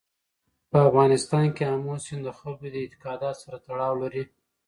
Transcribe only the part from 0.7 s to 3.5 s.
افغانستان کې آمو سیند د خلکو د اعتقاداتو